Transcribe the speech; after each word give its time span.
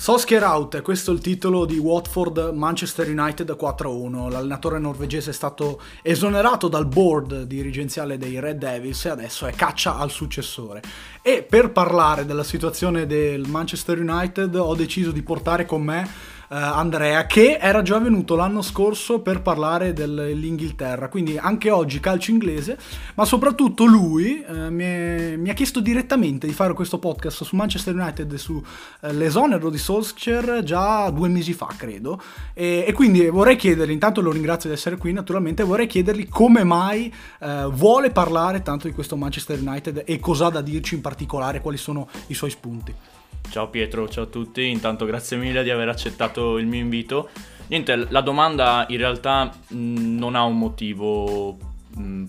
Solskjaer 0.00 0.44
out, 0.44 0.80
questo 0.82 1.10
è 1.10 1.14
il 1.14 1.20
titolo 1.20 1.64
di 1.64 1.76
Watford 1.76 2.52
Manchester 2.54 3.08
United 3.08 3.56
4-1. 3.60 4.30
L'allenatore 4.30 4.78
norvegese 4.78 5.30
è 5.30 5.32
stato 5.32 5.80
esonerato 6.02 6.68
dal 6.68 6.86
board 6.86 7.42
dirigenziale 7.42 8.16
dei 8.16 8.38
Red 8.38 8.58
Devils 8.58 9.04
e 9.06 9.08
adesso 9.08 9.46
è 9.46 9.52
caccia 9.52 9.96
al 9.96 10.12
successore. 10.12 10.82
E 11.20 11.42
per 11.42 11.72
parlare 11.72 12.24
della 12.24 12.44
situazione 12.44 13.06
del 13.06 13.48
Manchester 13.48 13.98
United 13.98 14.54
ho 14.54 14.76
deciso 14.76 15.10
di 15.10 15.22
portare 15.22 15.66
con 15.66 15.82
me 15.82 16.08
Andrea, 16.50 17.26
che 17.26 17.58
era 17.60 17.82
già 17.82 17.98
venuto 17.98 18.34
l'anno 18.34 18.62
scorso 18.62 19.20
per 19.20 19.42
parlare 19.42 19.92
dell'Inghilterra. 19.92 21.08
Quindi 21.08 21.36
anche 21.36 21.70
oggi 21.70 22.00
calcio 22.00 22.30
inglese, 22.30 22.78
ma 23.14 23.24
soprattutto 23.24 23.84
lui 23.84 24.42
uh, 24.46 24.70
mi, 24.70 24.84
è, 24.84 25.34
mi, 25.36 25.50
ha 25.50 25.52
chiesto 25.52 25.80
direttamente 25.80 26.46
di 26.46 26.54
fare 26.54 26.72
questo 26.72 26.98
podcast 26.98 27.44
su 27.44 27.54
Manchester 27.54 27.94
United 27.94 28.32
e 28.32 28.38
sull'esonero 28.38 29.66
uh, 29.66 29.70
di 29.70 29.78
Solskjaer 29.78 30.62
già 30.62 31.10
due 31.10 31.28
mesi 31.28 31.52
fa, 31.52 31.68
credo. 31.76 32.20
E, 32.54 32.84
e, 32.86 32.92
quindi 32.92 33.26
vorrei 33.28 33.56
chiedergli, 33.56 33.92
intanto 33.92 34.22
lo 34.22 34.32
ringrazio 34.32 34.70
di 34.70 34.74
essere 34.74 34.96
qui, 34.96 35.12
naturalmente, 35.12 35.62
vorrei 35.64 35.86
chiedergli 35.86 36.28
come 36.28 36.64
mai 36.64 37.12
vuole 37.70 38.10
parlare 38.10 38.62
tanto 38.62 38.86
di 38.86 38.94
questo 38.94 39.16
Manchester 39.16 39.58
United 39.60 40.02
e 40.06 40.18
cosa 40.18 40.46
ha 40.46 40.50
da 40.50 40.60
dirci 40.60 40.94
in 40.94 41.00
particolare, 41.00 41.60
quali 41.60 41.76
sono 41.76 42.08
i 42.28 42.34
suoi 42.34 42.50
spunti. 42.50 42.94
Ciao 43.50 43.68
Pietro, 43.68 44.08
ciao 44.08 44.24
a 44.24 44.26
tutti, 44.26 44.68
intanto 44.68 45.06
grazie 45.06 45.36
mille 45.36 45.62
di 45.62 45.70
aver 45.70 45.88
accettato 45.88 46.58
il 46.58 46.66
mio 46.66 46.80
invito. 46.80 47.30
Niente, 47.68 47.96
la 47.96 48.20
domanda 48.20 48.84
in 48.88 48.98
realtà 48.98 49.52
non 49.68 50.34
ha 50.34 50.42
un 50.44 50.58
motivo 50.58 51.56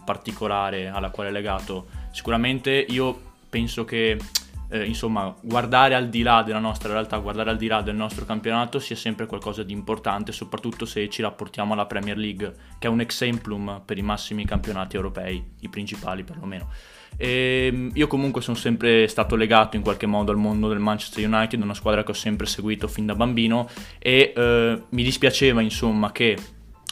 particolare 0.03 0.87
alla 0.87 1.09
quale 1.09 1.29
è 1.29 1.31
legato. 1.31 1.87
Sicuramente 2.11 2.71
io 2.71 3.21
penso 3.49 3.85
che 3.85 4.17
eh, 4.69 4.85
insomma, 4.85 5.35
guardare 5.41 5.95
al 5.95 6.09
di 6.09 6.21
là 6.21 6.43
della 6.43 6.59
nostra 6.59 6.91
realtà, 6.91 7.17
guardare 7.17 7.49
al 7.49 7.57
di 7.57 7.67
là 7.67 7.81
del 7.81 7.95
nostro 7.95 8.25
campionato 8.25 8.79
sia 8.79 8.95
sempre 8.95 9.26
qualcosa 9.26 9.63
di 9.63 9.73
importante, 9.73 10.31
soprattutto 10.31 10.85
se 10.85 11.09
ci 11.09 11.21
rapportiamo 11.21 11.73
alla 11.73 11.85
Premier 11.85 12.17
League, 12.17 12.53
che 12.77 12.87
è 12.87 12.89
un 12.89 13.01
exemplum 13.01 13.81
per 13.84 13.98
i 13.98 14.01
massimi 14.01 14.45
campionati 14.45 14.95
europei, 14.95 15.43
i 15.61 15.70
principali 15.70 16.23
perlomeno. 16.23 16.70
E 17.17 17.70
ehm, 17.71 17.91
io 17.95 18.07
comunque 18.07 18.41
sono 18.41 18.55
sempre 18.55 19.07
stato 19.07 19.35
legato 19.35 19.76
in 19.76 19.81
qualche 19.81 20.05
modo 20.05 20.31
al 20.31 20.37
mondo 20.37 20.70
del 20.70 20.79
Manchester 20.79 21.27
United, 21.27 21.61
una 21.61 21.73
squadra 21.73 22.04
che 22.04 22.11
ho 22.11 22.15
sempre 22.15 22.45
seguito 22.45 22.87
fin 22.87 23.05
da 23.05 23.15
bambino 23.15 23.67
e 23.98 24.33
eh, 24.35 24.83
mi 24.89 25.04
dispiaceva 25.04 25.61
insomma 25.61 26.11
che 26.11 26.37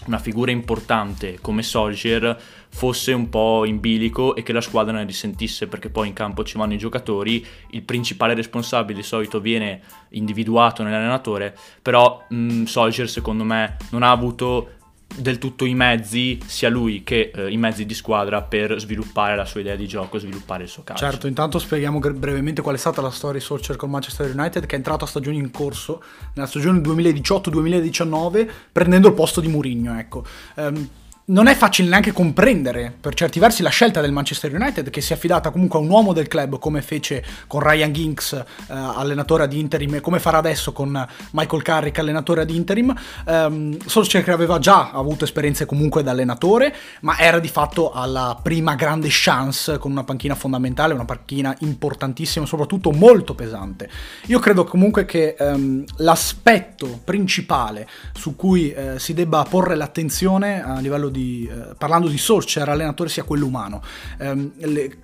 una 0.06 0.20
figura 0.20 0.52
importante 0.52 1.40
come 1.42 1.64
Solskjaer 1.64 2.40
fosse 2.70 3.12
un 3.14 3.30
po' 3.30 3.66
in 3.66 3.80
bilico 3.80 4.36
e 4.36 4.44
che 4.44 4.54
la 4.54 4.62
squadra 4.62 4.94
ne 4.94 5.06
risentisse 5.06 5.68
perché 5.68 5.90
poi 5.90 6.08
in 6.08 6.14
campo 6.14 6.44
ci 6.44 6.58
vanno 6.58 6.74
i 6.74 6.78
giocatori, 6.78 7.46
il 7.72 7.82
principale 7.82 8.34
responsabile 8.34 9.00
di 9.00 9.06
solito 9.06 9.40
viene 9.40 9.82
individuato 10.10 10.84
nell'allenatore, 10.84 11.56
però 11.82 12.26
mh, 12.30 12.64
Solskjaer 12.64 13.10
secondo 13.10 13.44
me 13.44 13.78
non 13.90 14.04
ha 14.04 14.12
avuto 14.12 14.76
del 15.16 15.38
tutto 15.38 15.66
i 15.66 15.74
mezzi, 15.74 16.40
sia 16.46 16.70
lui 16.70 17.04
che 17.04 17.32
eh, 17.34 17.50
i 17.50 17.58
mezzi 17.58 17.86
di 17.86 17.94
squadra 17.94 18.42
per 18.42 18.80
sviluppare 18.80 19.36
la 19.36 19.46
sua 19.46 19.62
idea 19.62 19.76
di 19.76 19.88
gioco, 19.88 20.20
sviluppare 20.20 20.64
il 20.64 20.70
suo 20.70 20.84
calcio. 20.84 21.04
Certo, 21.04 21.28
intanto 21.28 21.60
spieghiamo 21.60 22.00
brevemente 22.00 22.62
qual 22.62 22.76
è 22.76 22.78
stata 22.78 23.02
la 23.02 23.10
storia 23.10 23.40
di 23.40 23.46
Solskjaer 23.46 23.78
con 23.78 23.90
Manchester 23.90 24.30
United 24.34 24.66
che 24.66 24.76
è 24.76 24.78
entrato 24.78 25.06
a 25.06 25.08
stagione 25.08 25.38
in 25.38 25.52
corso, 25.52 26.04
nella 26.34 26.48
stagione 26.48 26.80
2018-2019, 26.80 28.50
prendendo 28.72 29.08
il 29.08 29.14
posto 29.14 29.42
di 29.42 29.48
Mourinho, 29.48 29.98
ecco. 29.98 30.26
Um, 30.56 30.90
non 31.30 31.48
è 31.48 31.56
facile 31.56 31.90
neanche 31.90 32.14
comprendere 32.14 32.94
per 33.02 33.14
certi 33.14 33.38
versi 33.40 33.62
la 33.62 33.70
scelta 33.70 34.00
del 34.00 34.14
Manchester 34.14 34.54
United 34.54 34.90
che 34.90 35.02
si 35.02 35.12
è 35.12 35.16
affidata 35.18 35.50
comunque 35.50 35.78
a 35.78 35.82
un 35.82 35.90
uomo 35.90 36.14
del 36.14 36.30
club 36.30 36.58
come 36.58 36.82
fece 36.82 37.22
con 37.48 37.60
Ryan 37.60 37.92
Giggs, 37.92 38.32
eh, 38.32 38.44
allenatore 38.68 39.44
ad 39.44 39.52
interim, 39.52 39.96
e 39.96 40.00
come 40.00 40.20
farà 40.20 40.38
adesso 40.38 40.72
con 40.72 41.06
Michael 41.32 41.62
Carrick, 41.64 42.00
allenatore 42.00 42.42
ad 42.42 42.50
interim. 42.50 42.96
Um, 43.26 43.78
Solskjaer 43.86 44.30
aveva 44.30 44.58
già 44.60 44.92
avuto 44.92 45.26
esperienze 45.26 45.66
comunque 45.66 46.02
da 46.02 46.12
allenatore, 46.12 46.74
ma 47.02 47.18
era 47.20 47.40
di 47.40 47.50
fatto 47.50 47.92
alla 47.92 48.40
prima 48.42 48.76
grande 48.76 49.08
chance 49.12 49.78
con 49.80 49.92
una 49.92 50.06
panchina 50.06 50.36
fondamentale, 50.36 50.94
una 50.94 51.04
panchina 51.04 51.54
importantissima, 51.60 52.46
soprattutto 52.46 52.92
molto 52.92 53.36
pesante. 53.36 53.90
Io 54.28 54.40
credo 54.40 54.64
comunque 54.64 55.04
che 55.04 55.36
um, 55.40 55.84
l'aspetto 55.98 57.02
principale 57.04 57.86
su 58.14 58.38
cui 58.38 58.74
uh, 58.76 58.98
si 58.98 59.14
debba 59.14 59.44
porre 59.44 59.76
l'attenzione 59.76 60.64
a 60.64 60.80
livello 60.80 61.10
di 61.10 61.17
di, 61.18 61.50
eh, 61.52 61.74
parlando 61.76 62.08
di 62.08 62.18
Solskjaer, 62.18 62.70
allenatore 62.70 63.10
sia 63.10 63.24
quello 63.24 63.48
umano. 63.48 63.82
Um, 64.20 64.52
le, 64.58 64.98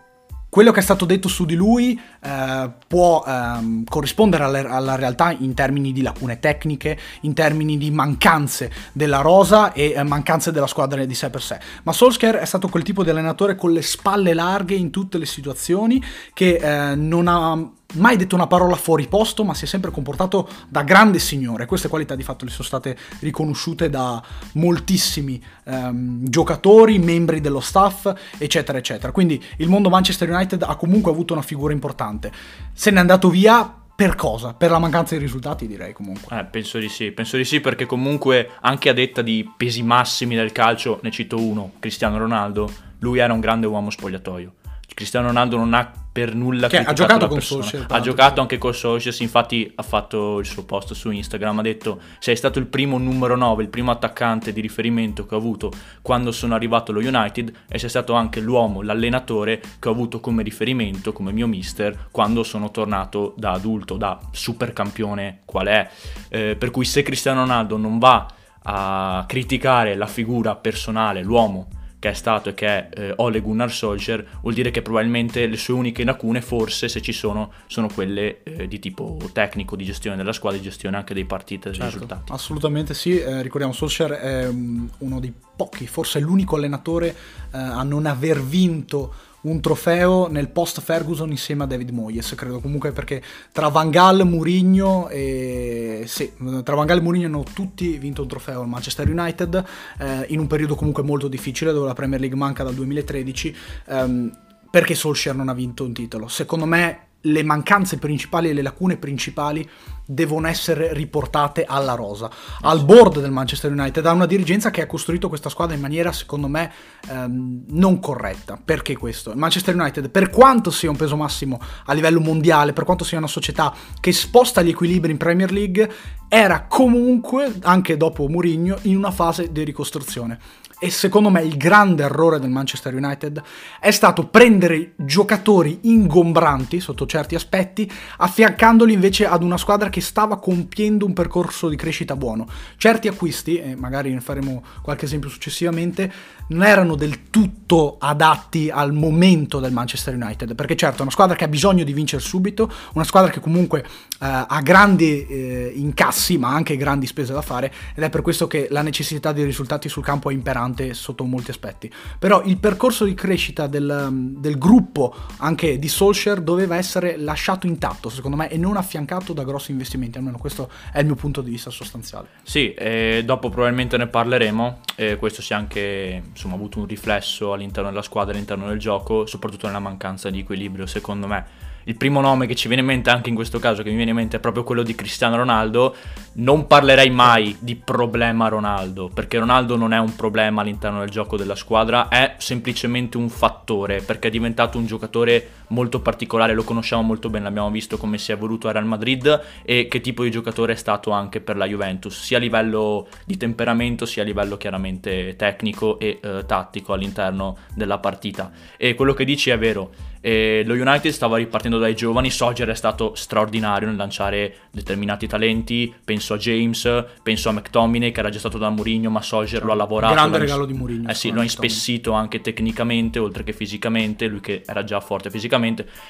quello 0.53 0.72
che 0.72 0.81
è 0.81 0.84
stato 0.84 1.06
detto 1.06 1.28
su 1.29 1.46
di 1.46 1.56
lui 1.56 2.00
eh, 2.22 2.72
può 2.88 3.24
ehm, 3.25 3.85
corrispondere 3.85 4.44
alla, 4.44 4.69
alla, 4.69 4.96
realtà 4.96 5.31
in 5.31 5.56
termini 5.56 5.91
di 5.91 6.03
lacune 6.03 6.40
tecniche, 6.40 6.96
in 7.22 7.34
termini 7.34 7.75
di 7.75 7.90
mancanze 7.90 8.72
della 8.91 9.22
rosa 9.22 9.74
e 9.74 9.94
eh, 9.96 10.03
mancanze 10.03 10.51
della 10.51 10.68
squadra 10.68 11.03
di 11.06 11.16
sé 11.16 11.31
per 11.31 11.41
sé. 11.41 11.57
Ma 11.81 11.91
Solskjaer 11.91 12.35
è 12.35 12.45
stato 12.45 12.68
quel 12.68 12.84
tipo 12.84 13.03
di 13.03 13.09
allenatore 13.09 13.56
con 13.56 13.72
le 13.72 13.81
spalle 13.81 14.35
larghe 14.35 14.75
in 14.75 14.91
tutte 14.91 15.18
le 15.18 15.25
situazioni 15.25 16.00
che 16.35 16.57
eh, 16.57 16.94
non 16.94 17.28
ha 17.28 17.72
mai 17.94 18.18
detto 18.18 18.36
una 18.36 18.48
parola 18.48 18.76
fuori 18.76 19.08
posto, 19.08 19.44
ma 19.44 19.54
si 19.54 19.66
è 19.66 19.68
sempre 19.68 19.92
comportato 19.92 20.48
da 20.68 20.84
grande 20.84 21.20
signore. 21.20 21.66
Queste 21.66 21.88
qualità 21.88 22.16
di 22.16 22.24
fatto 22.24 22.46
le 22.46 22.52
sono 22.52 22.64
state 22.64 22.98
riconosciute 23.20 23.90
da 23.90 24.22
moltissimi 24.54 25.42
ehm, 25.66 26.28
giocatori, 26.28 27.00
membri 27.00 27.42
dello 27.42 27.59
staff, 27.59 28.12
eccetera, 28.38 28.78
eccetera. 28.78 29.12
Quindi 29.12 29.44
il 29.58 29.70
mondo 29.70 29.90
Manchester 29.90 30.30
United 30.30 30.64
ha 30.64 30.76
comunque 30.76 31.12
avuto 31.12 31.34
una 31.34 31.42
figura 31.42 31.74
importante. 31.74 32.31
Se 32.74 32.92
n'è 32.92 33.00
andato 33.00 33.30
via 33.30 33.78
per 33.96 34.16
cosa? 34.16 34.54
Per 34.54 34.72
la 34.72 34.80
mancanza 34.80 35.16
di 35.16 35.22
risultati, 35.22 35.68
direi 35.68 35.94
comunque. 35.94 36.38
Eh, 36.38 36.46
penso 36.46 36.80
di 36.80 36.90
sì, 36.90 37.12
penso 37.12 37.38
di 37.38 37.46
sì, 37.46 37.62
perché 37.62 37.86
comunque 37.86 38.52
anche 38.62 38.90
a 38.90 38.94
detta 38.94 39.22
di 39.22 39.50
pesi 39.56 39.84
massimi 39.84 40.36
del 40.36 40.52
calcio, 40.52 41.00
ne 41.04 41.12
cito 41.12 41.38
uno, 41.38 41.74
Cristiano 41.80 42.18
Ronaldo, 42.18 42.72
lui 43.00 43.20
era 43.20 43.34
un 43.34 43.40
grande 43.40 43.68
uomo 43.68 43.90
spogliatoio 43.90 44.54
Cristiano 44.94 45.28
Ronaldo 45.28 45.58
non 45.58 45.74
ha 45.74 45.92
per 46.13 46.35
nulla 46.35 46.68
che 46.68 46.78
ha 46.78 46.94
giocato 46.94 47.28
con 47.28 47.41
Solskjaer 47.41 47.85
ha 47.90 48.00
giocato 48.00 48.40
anche 48.40 48.57
con 48.57 48.74
Solskjaer 48.74 49.22
infatti 49.22 49.69
ha 49.75 49.84
fatto 49.84 50.40
il 50.40 50.46
suo 50.46 50.63
post 50.63 50.94
su 50.94 51.09
Instagram 51.09 51.59
ha 51.59 51.63
detto 51.63 52.00
sei 52.19 52.35
stato 52.35 52.59
il 52.59 52.68
primo 52.68 52.97
numero 52.97 53.35
9 53.35 53.63
il 53.63 53.69
primo 53.69 53.91
attaccante 53.91 54.53
di 54.53 54.62
riferimento 54.62 55.25
che 55.25 55.34
ho 55.34 55.40
avuto 55.40 55.72
quando 56.01 56.31
sono 56.31 56.53
arrivato 56.53 56.91
allo 56.91 57.00
United 57.00 57.51
e 57.68 57.79
sei 57.79 57.90
stato 57.90 58.13
anche 58.13 58.40
l'uomo 58.40 58.81
l'allenatore 58.81 59.59
che 59.79 59.90
ho 59.90 59.91
avuto 59.91 60.19
come 60.19 60.44
riferimento 60.44 61.12
come 61.12 61.31
mio 61.31 61.47
mister 61.47 62.07
quando 62.12 62.44
sono 62.44 62.72
tornato 62.72 63.34
da 63.35 63.51
adulto 63.51 63.97
da 63.97 64.19
supercampione 64.31 65.40
qual 65.45 65.68
è. 65.68 65.90
Eh, 66.30 66.56
per 66.56 66.72
cui 66.72 66.85
se 66.85 67.01
Cristiano 67.01 67.41
Ronaldo 67.41 67.78
non 67.78 67.97
va 68.00 68.28
a 68.63 69.25
criticare 69.28 69.95
la 69.95 70.07
figura 70.07 70.56
personale 70.56 71.22
l'uomo 71.22 71.68
che 72.03 72.09
è 72.09 72.14
stato 72.14 72.50
e 72.50 72.53
che 72.53 72.68
è 72.68 72.90
eh, 72.94 73.14
Ole 73.16 73.40
Gunnar 73.40 73.72
Solskjaer, 73.72 74.40
vuol 74.41 74.53
dire 74.53 74.72
che 74.72 74.81
probabilmente 74.81 75.47
le 75.47 75.56
sue 75.56 75.74
uniche 75.74 76.03
lacune, 76.03 76.41
forse 76.41 76.90
se 76.90 77.02
ci 77.02 77.14
sono, 77.14 77.53
sono 77.68 77.88
quelle 77.88 78.44
eh, 78.44 78.68
di 78.68 78.78
tipo 78.80 79.18
tecnico, 79.31 79.78
di 79.78 79.86
gestione 79.86 80.18
della 80.18 80.34
squadra, 80.34 80.59
di 80.59 80.66
gestione 80.66 80.97
anche 80.97 81.13
dei 81.13 81.24
partiti 81.24 81.69
e 81.69 81.72
dei 81.72 81.80
certo, 81.80 81.94
risultati. 81.94 82.34
Assolutamente 82.34 82.94
sì, 82.94 83.18
eh, 83.18 83.42
ricordiamo 83.42 83.72
Solskjaer 83.72 84.12
è 84.12 84.47
um, 84.50 84.90
uno 84.97 85.22
dei 85.22 85.31
pochi, 85.56 85.88
forse 85.88 86.19
l'unico 86.19 86.58
allenatore 86.58 87.08
eh, 87.08 87.58
a 87.58 87.84
non 87.84 88.06
aver 88.06 88.44
vinto 88.44 89.13
un 89.44 89.59
trofeo 89.62 90.28
nel 90.28 90.50
post 90.50 90.81
Ferguson 90.81 91.30
insieme 91.30 91.64
a 91.64 91.66
David 91.66 91.90
Moyes, 91.90 92.34
credo 92.36 92.59
comunque 92.59 92.92
perché 92.92 93.22
tra 93.52 93.68
Van 93.70 93.90
Gaal, 93.90 94.26
Mourinho 94.28 95.09
e 95.09 96.04
sì, 96.08 96.34
tra 96.64 96.76
Van 96.76 96.86
Gaal 96.86 97.00
e 97.00 97.02
Mourinho 97.02 97.28
hanno 97.28 97.44
tutti 97.54 97.98
vinto 97.98 98.22
un 98.22 98.28
trofeo 98.28 98.62
al 98.62 98.68
Manchester 98.68 99.09
United 99.09 99.64
eh, 100.00 100.26
in 100.30 100.40
un 100.40 100.48
periodo 100.48 100.76
comunque 100.76 101.04
molto 101.04 101.28
difficile 101.28 101.72
dove 101.72 101.88
la 101.88 101.94
Premier 101.94 102.20
League 102.20 102.38
manca 102.38 102.64
dal 102.64 102.74
2013 102.74 103.56
ehm, 103.88 104.38
perché 104.70 104.95
Solskjaer 104.95 105.36
non 105.36 105.50
ha 105.50 105.54
vinto 105.54 105.84
un 105.84 105.94
titolo. 105.94 106.28
Secondo 106.28 106.66
me 106.66 107.07
le 107.25 107.44
mancanze 107.44 107.98
principali 107.98 108.50
e 108.50 108.54
le 108.54 108.62
lacune 108.62 108.98
principali 108.98 109.68
devono 110.06 110.48
essere 110.48 110.94
riportate 110.94 111.64
alla 111.64 111.94
rosa, 111.94 112.30
al 112.62 112.84
board 112.84 113.22
del 113.22 113.31
Manchester 113.31 113.72
United, 113.72 114.06
a 114.06 114.12
una 114.12 114.25
dirigenza 114.25 114.70
che 114.70 114.81
ha 114.81 114.86
costruito 114.86 115.30
questa 115.30 115.50
squadra 115.50 115.75
in 115.75 115.81
maniera, 115.81 116.12
secondo 116.12 116.48
me, 116.48 116.72
ehm, 117.08 117.64
non 117.70 118.00
corretta. 118.00 118.60
Perché 118.64 118.98
questo? 118.98 119.31
Il 119.31 119.38
Manchester 119.38 119.75
United, 119.75 120.10
per 120.10 120.30
quanto 120.30 120.72
sia 120.72 120.90
un 120.90 120.98
peso 120.98 121.16
massimo 121.16 121.60
a 121.86 121.94
livello 121.94 122.20
mondiale, 122.20 122.74
per 122.74 122.84
quanto 122.84 123.06
sia 123.06 123.18
una 123.18 123.28
società 123.28 123.74
che 124.00 124.12
sposta 124.12 124.62
gli 124.62 124.69
equilibri 124.69 125.12
in 125.12 125.18
Premier 125.18 125.52
League, 125.52 125.90
era 126.28 126.66
comunque, 126.68 127.54
anche 127.62 127.96
dopo 127.96 128.28
Mourinho, 128.28 128.80
in 128.84 128.98
una 128.98 129.12
fase 129.12 129.52
di 129.52 129.64
ricostruzione 129.64 130.40
e 130.83 130.89
secondo 130.89 131.30
me 131.30 131.41
il 131.41 131.56
grande 131.56 132.03
errore 132.03 132.41
del 132.41 132.50
Manchester 132.50 132.94
United 132.94 133.41
è 133.80 133.89
stato 133.89 134.27
prendere 134.27 134.95
giocatori 134.97 135.80
ingombranti 135.83 136.81
sotto 136.81 137.06
certi 137.06 137.35
aspetti, 137.35 137.89
affiancandoli 138.18 138.91
invece 138.91 139.25
ad 139.25 139.44
una 139.44 139.56
squadra 139.56 139.88
che 139.88 140.01
stava 140.01 140.39
compiendo 140.39 141.06
un 141.06 141.13
percorso 141.13 141.69
di 141.69 141.77
crescita 141.77 142.18
buono. 142.18 142.47
Certi 142.75 143.07
acquisti, 143.07 143.59
e 143.59 143.77
magari 143.77 144.12
ne 144.12 144.19
faremo 144.19 144.62
qualche 144.81 145.06
esempio 145.06 145.30
successivamente, 145.30 146.12
non 146.50 146.65
erano 146.65 146.95
del 146.95 147.30
tutto 147.30 147.62
adatti 148.00 148.70
al 148.70 148.94
momento 148.94 149.60
del 149.60 149.72
Manchester 149.72 150.14
United, 150.16 150.56
perché 150.56 150.75
certo 150.75 151.00
è 151.00 151.02
una 151.02 151.12
squadra 151.12 151.36
che 151.36 151.44
ha 151.44 151.48
bisogno 151.48 151.84
di 151.84 151.94
vincere 151.94 152.22
subito, 152.22 152.72
una 152.94 153.04
squadra 153.04 153.31
che 153.31 153.40
comunque 153.40 153.81
eh, 153.81 153.86
ha 154.20 154.62
grandi 154.62 155.25
eh, 155.28 155.74
incassi 155.75 156.38
ma 156.38 156.54
anche 156.54 156.78
grandi 156.78 157.06
spese 157.06 157.34
da 157.34 157.42
fare 157.42 157.74
ed 157.96 158.04
è 158.04 158.10
per 158.10 158.22
questo 158.22 158.48
che 158.48 158.68
la 158.70 158.81
necessità 158.81 159.31
di 159.31 159.44
risultati 159.44 159.90
sul 159.90 160.04
campo 160.04 160.30
è 160.30 160.34
imperante 160.34 160.94
sotto 160.94 161.24
molti 161.24 161.52
aspetti. 161.52 161.92
Però 162.20 162.44
il 162.44 162.58
percorso 162.58 163.06
di 163.06 163.14
crescita 163.14 163.68
del, 163.68 164.10
del 164.38 164.58
gruppo, 164.58 165.14
anche 165.38 165.80
di 165.80 165.88
Solskjaer, 165.88 166.42
doveva 166.42 166.76
essere 166.76 167.18
lasciato 167.18 167.68
intatto, 167.68 168.10
secondo 168.10 168.38
me, 168.38 168.50
e 168.50 168.58
non 168.58 168.78
affiancato 168.78 169.34
da 169.34 169.44
grossi 169.44 169.72
investimenti. 169.72 170.18
Almeno 170.18 170.38
questo 170.38 170.69
è 170.92 171.00
il 171.00 171.06
mio 171.06 171.16
punto 171.16 171.42
di 171.42 171.50
vista 171.50 171.69
sostanziale. 171.69 172.28
Sì, 172.44 172.74
e 172.74 173.24
dopo 173.26 173.50
probabilmente 173.50 173.98
ne 173.98 174.08
parleremo. 174.08 174.80
Questo 175.18 175.42
si 175.42 175.54
è 175.54 175.56
anche 175.56 176.22
insomma, 176.30 176.56
avuto 176.56 176.80
un 176.80 176.86
riflesso 176.86 177.52
all'interno 177.52 177.62
della 177.71 178.01
squadra, 178.01 178.33
all'interno 178.33 178.68
del 178.68 178.80
gioco, 178.80 179.25
soprattutto 179.25 179.68
nella 179.68 179.80
mancanza 179.80 180.30
di 180.30 180.39
equilibrio, 180.39 180.86
secondo 180.86 181.27
me. 181.27 181.71
Il 181.86 181.98
primo 181.98 182.21
nome 182.21 182.48
che 182.48 182.56
ci 182.56 182.68
viene 182.68 182.81
in 182.81 182.88
mente 182.88 183.10
anche 183.10 183.30
in 183.30 183.36
questo 183.36 183.60
caso, 183.60 183.83
che 183.83 183.89
mi 183.89 183.98
viene 183.98 184.12
in 184.12 184.15
mente 184.15 184.38
è 184.38 184.39
proprio 184.39 184.63
quello 184.63 184.83
di 184.83 184.95
Cristiano 184.95 185.36
Ronaldo, 185.36 185.95
non 186.33 186.65
parlerei 186.65 187.10
mai 187.10 187.57
di 187.60 187.75
problema 187.75 188.48
Ronaldo, 188.48 189.10
perché 189.13 189.38
Ronaldo 189.38 189.75
non 189.75 189.92
è 189.92 190.00
un 190.00 190.15
problema 190.15 190.62
all'interno 190.62 191.00
del 191.00 191.10
gioco 191.10 191.36
della 191.36 191.56
squadra, 191.56 192.07
è 192.07 192.36
semplicemente 192.38 193.18
un 193.18 193.27
fattore, 193.27 194.01
perché 194.01 194.30
è 194.30 194.31
diventato 194.31 194.77
un 194.77 194.86
giocatore 194.86 195.50
molto 195.74 196.00
particolare, 196.00 196.54
lo 196.54 196.64
conosciamo 196.64 197.02
molto 197.02 197.30
bene, 197.30 197.48
abbiamo 197.48 197.72
visto 197.72 197.98
come 197.98 198.18
si 198.18 198.31
è 198.31 198.36
evoluto 198.36 198.68
a 198.68 198.72
Real 198.72 198.86
Madrid 198.86 199.42
e 199.64 199.88
che 199.90 200.00
tipo 200.00 200.24
di 200.24 200.31
giocatore 200.31 200.74
è 200.74 200.75
stato 200.75 201.12
anche 201.12 201.42
per 201.42 201.58
la 201.58 201.66
Juventus, 201.66 202.18
sia 202.22 202.38
a 202.38 202.40
livello 202.40 203.08
di 203.25 203.36
temperamento, 203.36 204.06
sia 204.06 204.22
a 204.22 204.25
livello 204.25 204.56
chiaramente 204.56 205.36
tecnico 205.36 206.00
e 206.00 206.20
eh, 206.22 206.46
tattico 206.46 206.94
all'interno 206.94 207.58
della 207.75 207.98
partita. 207.98 208.52
E 208.78 208.94
quello 208.94 209.14
che 209.14 209.25
dici 209.25 209.50
è 209.50 209.58
vero 209.58 210.12
e 210.25 210.64
lo 210.66 210.74
United 210.74 211.12
stava 211.12 211.36
ripartendo 211.36 211.78
dai 211.78 211.94
giovani, 211.96 212.31
Sogger 212.31 212.69
è 212.69 212.76
stato 212.76 213.14
straordinario 213.14 213.90
nel 213.90 213.98
lanciare 213.98 214.56
determinati 214.72 215.28
talenti, 215.28 215.94
penso 216.02 216.36
a 216.36 216.38
James, 216.38 217.08
penso 217.22 217.50
a 217.50 217.52
McTominay 217.52 218.14
che 218.14 218.22
era 218.22 218.30
già 218.30 218.40
stato 218.40 218.58
da 218.58 218.69
Mourinho, 218.69 219.10
ma 219.10 219.22
Sogger 219.22 219.66
lo 219.66 219.74
ha 219.74 219.76
lavorato. 219.76 220.14
Grande 220.14 220.38
regalo 220.38 220.66
di 220.66 220.72
Mourinho. 220.72 221.10
Eh 221.10 221.14
sì, 221.14 221.30
lo 221.31 221.42
ha 221.42 221.44
ispessito 221.44 222.14
anche 222.14 222.40
tecnicamente, 222.40 223.19
oltre 223.19 223.44
che 223.44 223.52
fisicamente, 223.52 224.28
lui 224.28 224.40
che 224.40 224.64
era 224.66 224.86
già 224.86 225.02
forte 225.02 225.30
fisicamente, 225.30 225.62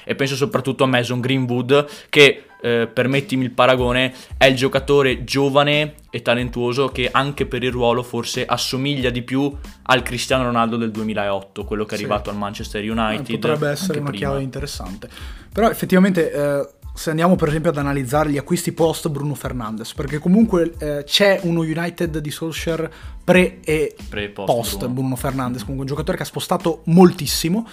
e 0.04 0.14
penso 0.14 0.36
soprattutto 0.36 0.84
a 0.84 0.86
Mason 0.86 1.20
Greenwood 1.20 1.86
che 2.08 2.44
eh, 2.64 2.88
permettimi 2.90 3.44
il 3.44 3.50
paragone, 3.50 4.14
è 4.38 4.46
il 4.46 4.56
giocatore 4.56 5.22
giovane 5.24 5.96
e 6.08 6.22
talentuoso 6.22 6.88
che 6.88 7.10
anche 7.12 7.44
per 7.44 7.62
il 7.62 7.70
ruolo 7.70 8.02
forse 8.02 8.46
assomiglia 8.46 9.10
di 9.10 9.20
più 9.20 9.54
al 9.82 10.02
Cristiano 10.02 10.44
Ronaldo 10.44 10.78
del 10.78 10.90
2008, 10.90 11.64
quello 11.64 11.84
che 11.84 11.94
è 11.94 11.98
arrivato 11.98 12.30
al 12.30 12.36
Manchester 12.36 12.82
United. 12.82 13.28
Eh, 13.28 13.38
potrebbe 13.38 13.68
essere 13.68 13.98
una 13.98 14.08
prima. 14.08 14.26
chiave 14.26 14.42
interessante. 14.42 15.08
Però 15.52 15.68
effettivamente... 15.68 16.32
Eh, 16.32 16.68
se 16.96 17.10
andiamo 17.10 17.34
per 17.34 17.48
esempio 17.48 17.70
ad 17.70 17.76
analizzare 17.76 18.30
gli 18.30 18.36
acquisti 18.36 18.70
post 18.70 19.08
Bruno 19.08 19.34
Fernandes, 19.34 19.92
perché 19.94 20.18
comunque 20.20 20.74
eh, 20.78 21.02
c'è 21.04 21.40
uno 21.42 21.62
United 21.62 22.18
di 22.18 22.30
Solskjaer 22.30 22.88
pre 23.24 23.58
e 23.64 23.96
pre 24.08 24.28
post, 24.28 24.46
post 24.46 24.78
Bruno. 24.78 24.92
Bruno 24.92 25.16
Fernandes, 25.16 25.62
comunque 25.62 25.82
un 25.82 25.90
giocatore 25.90 26.16
che 26.16 26.22
ha 26.22 26.26
spostato 26.26 26.82
moltissimo 26.84 27.66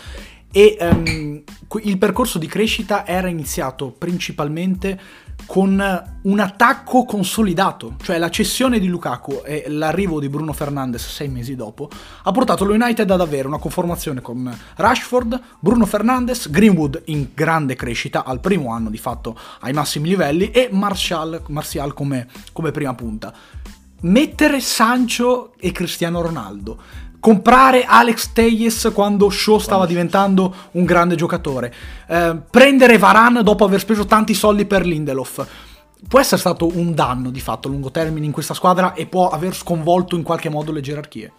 e 0.51 0.77
um, 0.79 1.43
il 1.83 1.97
percorso 1.97 2.37
di 2.37 2.47
crescita 2.47 3.05
era 3.05 3.29
iniziato 3.29 3.91
principalmente 3.97 4.99
con 5.45 6.03
un 6.21 6.39
attacco 6.39 7.03
consolidato, 7.03 7.95
cioè 8.01 8.17
la 8.17 8.29
cessione 8.29 8.79
di 8.79 8.87
Lukaku 8.87 9.41
e 9.43 9.65
l'arrivo 9.67 10.19
di 10.19 10.29
Bruno 10.29 10.53
Fernandes 10.53 11.07
sei 11.07 11.29
mesi 11.29 11.55
dopo 11.55 11.89
ha 12.23 12.31
portato 12.31 12.63
lo 12.63 12.73
United 12.73 13.09
ad 13.09 13.21
avere 13.21 13.47
una 13.47 13.57
conformazione 13.57 14.21
con 14.21 14.55
Rashford, 14.75 15.41
Bruno 15.59 15.85
Fernandes, 15.85 16.49
Greenwood 16.49 17.01
in 17.05 17.29
grande 17.33 17.75
crescita 17.75 18.23
al 18.23 18.39
primo 18.39 18.71
anno 18.71 18.89
di 18.89 18.97
fatto 18.97 19.37
ai 19.61 19.73
massimi 19.73 20.09
livelli 20.09 20.51
e 20.51 20.69
Martial, 20.71 21.41
Martial 21.47 21.93
come, 21.93 22.27
come 22.51 22.71
prima 22.71 22.93
punta. 22.93 23.33
Mettere 24.03 24.59
Sancho 24.61 25.53
e 25.59 25.71
Cristiano 25.71 26.21
Ronaldo 26.21 27.09
comprare 27.21 27.85
Alex 27.85 28.33
Teyes 28.33 28.91
quando 28.93 29.29
Shaw 29.29 29.59
stava 29.59 29.85
diventando 29.85 30.53
un 30.71 30.83
grande 30.83 31.15
giocatore, 31.15 31.73
eh, 32.07 32.35
prendere 32.49 32.97
Varan 32.97 33.41
dopo 33.43 33.63
aver 33.63 33.79
speso 33.79 34.05
tanti 34.05 34.33
soldi 34.33 34.65
per 34.65 34.85
Lindelof. 34.85 35.47
Può 36.07 36.19
essere 36.19 36.41
stato 36.41 36.67
un 36.75 36.95
danno 36.95 37.29
di 37.29 37.39
fatto 37.39 37.67
a 37.67 37.71
lungo 37.71 37.91
termine 37.91 38.25
in 38.25 38.31
questa 38.31 38.55
squadra 38.55 38.93
e 38.93 39.05
può 39.05 39.29
aver 39.29 39.55
sconvolto 39.55 40.15
in 40.15 40.23
qualche 40.23 40.49
modo 40.49 40.71
le 40.71 40.81
gerarchie. 40.81 41.31